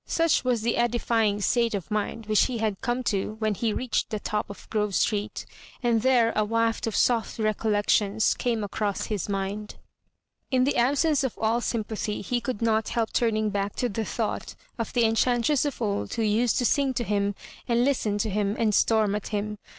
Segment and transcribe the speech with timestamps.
[0.07, 4.09] Such was the edifying state of mind which he had come to when he reached
[4.09, 5.45] the t(^ of Grove Street
[5.83, 9.75] And there a waft of soft recollections came acaxMs his mind.
[10.49, 14.55] In the absence of all sympathy he could not help turnmg back to the thought
[14.79, 17.35] of the enchan tress of old who used to sing to him,
[17.67, 19.59] and listen to him, and storm at him.